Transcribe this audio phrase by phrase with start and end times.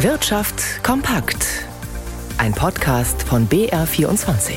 [0.00, 1.64] Wirtschaft kompakt.
[2.36, 4.52] Ein Podcast von BR24.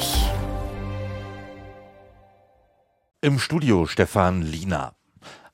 [3.21, 4.95] Im Studio Stefan Liener.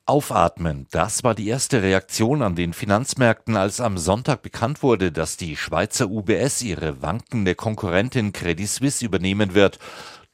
[0.08, 5.38] Aufatmen, das war die erste Reaktion an den Finanzmärkten, als am Sonntag bekannt wurde, dass
[5.38, 9.78] die Schweizer UBS ihre wankende Konkurrentin Credit Suisse übernehmen wird.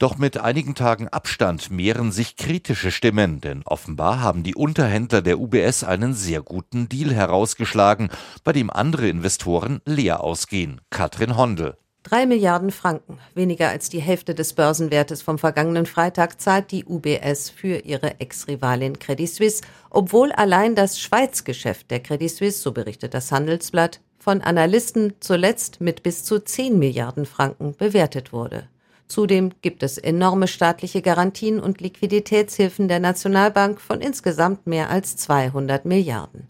[0.02, 5.40] Doch mit einigen Tagen Abstand mehren sich kritische Stimmen, denn offenbar haben die Unterhändler der
[5.40, 8.10] UBS einen sehr guten Deal herausgeschlagen,
[8.44, 10.82] bei dem andere Investoren leer ausgehen.
[10.90, 11.78] Katrin Hondel.
[12.02, 17.52] Drei Milliarden Franken, weniger als die Hälfte des Börsenwertes vom vergangenen Freitag, zahlt die UBS
[17.52, 23.32] für ihre Ex-Rivalin Credit Suisse, obwohl allein das Schweizgeschäft der Credit Suisse, so berichtet das
[23.32, 28.68] Handelsblatt, von Analysten zuletzt mit bis zu 10 Milliarden Franken bewertet wurde.
[29.12, 35.84] Zudem gibt es enorme staatliche Garantien und Liquiditätshilfen der Nationalbank von insgesamt mehr als 200
[35.84, 36.48] Milliarden.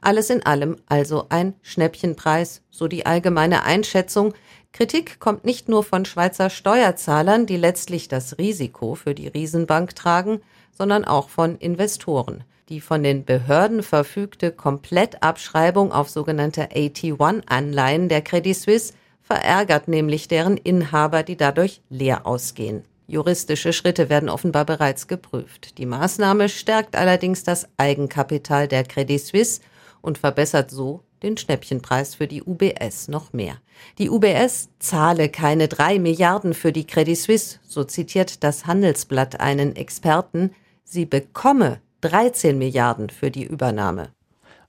[0.00, 4.34] Alles in allem also ein Schnäppchenpreis, so die allgemeine Einschätzung.
[4.72, 10.40] Kritik kommt nicht nur von Schweizer Steuerzahlern, die letztlich das Risiko für die Riesenbank tragen,
[10.76, 12.42] sondern auch von Investoren.
[12.70, 18.94] Die von den Behörden verfügte Komplettabschreibung auf sogenannte AT1-Anleihen der Credit Suisse
[19.30, 22.82] verärgert nämlich deren Inhaber, die dadurch leer ausgehen.
[23.06, 25.78] Juristische Schritte werden offenbar bereits geprüft.
[25.78, 29.60] Die Maßnahme stärkt allerdings das Eigenkapital der Credit Suisse
[30.00, 33.58] und verbessert so den Schnäppchenpreis für die UBS noch mehr.
[33.98, 39.76] Die UBS zahle keine drei Milliarden für die Credit Suisse, so zitiert das Handelsblatt einen
[39.76, 40.50] Experten.
[40.82, 44.10] Sie bekomme 13 Milliarden für die Übernahme.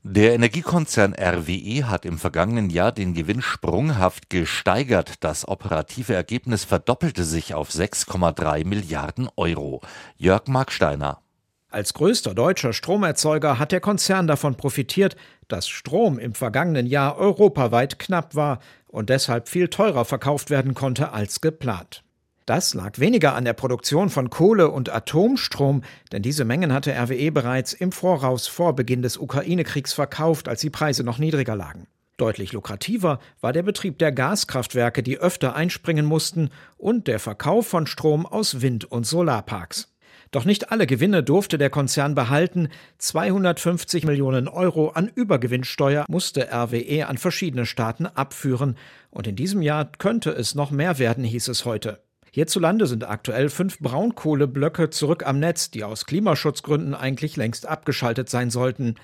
[0.04, 5.24] Der Energiekonzern RWE hat im vergangenen Jahr den Gewinn sprunghaft gesteigert.
[5.24, 9.82] Das operative Ergebnis verdoppelte sich auf 6,3 Milliarden Euro.
[10.18, 11.22] Jörg Marksteiner.
[11.70, 15.16] Als größter deutscher Stromerzeuger hat der Konzern davon profitiert,
[15.48, 21.12] dass Strom im vergangenen Jahr europaweit knapp war und deshalb viel teurer verkauft werden konnte
[21.12, 22.04] als geplant.
[22.52, 27.31] Das lag weniger an der Produktion von Kohle und Atomstrom, denn diese Mengen hatte RWE
[27.31, 31.88] bereits im Voraus vor Beginn des Ukraine-Kriegs verkauft, als die Preise noch niedriger lagen.
[32.18, 37.88] Deutlich lukrativer war der Betrieb der Gaskraftwerke, die öfter einspringen mussten, und der Verkauf von
[37.88, 39.96] Strom aus Wind- und Solarparks.
[40.31, 42.68] Doch nicht alle Gewinne durfte der Konzern behalten.
[42.98, 48.75] 250 Millionen Euro an Übergewinnsteuer musste RWE an verschiedene Staaten abführen.
[49.09, 52.02] Und in diesem Jahr könnte es noch mehr werden, hieß es heute.
[52.34, 58.50] Hierzulande sind aktuell fünf Braunkohleblöcke zurück am Netz, die aus Klimaschutzgründen eigentlich längst abgeschaltet sein
[58.50, 58.96] sollten.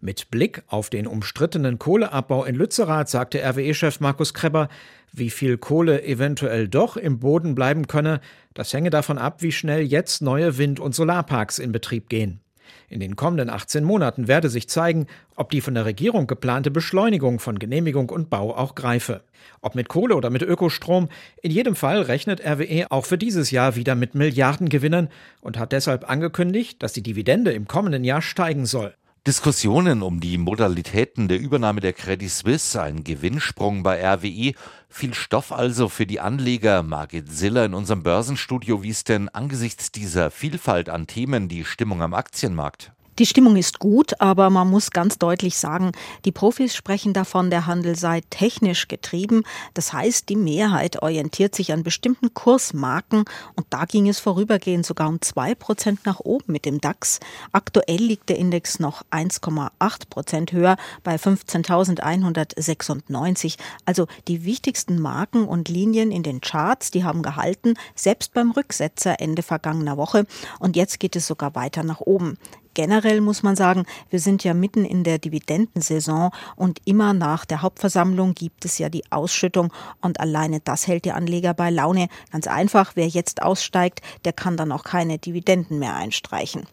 [0.00, 4.68] Mit Blick auf den umstrittenen Kohleabbau in Lützerath sagte RWE-Chef Markus Krebber,
[5.12, 8.20] wie viel Kohle eventuell doch im Boden bleiben könne,
[8.54, 12.40] das hänge davon ab, wie schnell jetzt neue Wind- und Solarparks in Betrieb gehen.
[12.88, 17.38] In den kommenden 18 Monaten werde sich zeigen, ob die von der Regierung geplante Beschleunigung
[17.38, 19.22] von Genehmigung und Bau auch greife.
[19.60, 21.08] Ob mit Kohle oder mit Ökostrom,
[21.42, 25.08] in jedem Fall rechnet RWE auch für dieses Jahr wieder mit Milliardengewinnen
[25.40, 28.94] und hat deshalb angekündigt, dass die Dividende im kommenden Jahr steigen soll.
[29.26, 34.52] Diskussionen um die Modalitäten der Übernahme der Credit Suisse, ein Gewinnsprung bei RWE,
[34.88, 36.84] viel Stoff also für die Anleger.
[36.84, 42.02] Margit Siller in unserem Börsenstudio, wie ist denn angesichts dieser Vielfalt an Themen die Stimmung
[42.02, 42.92] am Aktienmarkt?
[43.18, 45.92] Die Stimmung ist gut, aber man muss ganz deutlich sagen,
[46.26, 49.44] die Profis sprechen davon, der Handel sei technisch getrieben.
[49.72, 55.08] Das heißt, die Mehrheit orientiert sich an bestimmten Kursmarken und da ging es vorübergehend sogar
[55.08, 57.18] um zwei Prozent nach oben mit dem DAX.
[57.52, 63.56] Aktuell liegt der Index noch 1,8 Prozent höher bei 15.196.
[63.86, 69.20] Also die wichtigsten Marken und Linien in den Charts, die haben gehalten, selbst beim Rücksetzer
[69.20, 70.26] Ende vergangener Woche.
[70.58, 72.36] Und jetzt geht es sogar weiter nach oben
[72.76, 77.62] generell muss man sagen, wir sind ja mitten in der Dividendensaison und immer nach der
[77.62, 79.72] Hauptversammlung gibt es ja die Ausschüttung
[80.02, 82.08] und alleine das hält die Anleger bei Laune.
[82.30, 86.64] Ganz einfach, wer jetzt aussteigt, der kann dann auch keine Dividenden mehr einstreichen.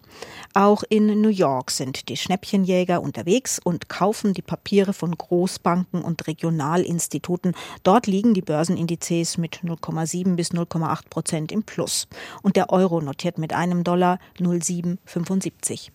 [0.53, 6.27] Auch in New York sind die Schnäppchenjäger unterwegs und kaufen die Papiere von Großbanken und
[6.27, 7.56] Regionalinstituten.
[7.83, 12.07] Dort liegen die Börsenindizes mit 0,7 bis 0,8 Prozent im Plus.
[12.42, 15.92] Und der Euro notiert mit einem Dollar 0,775.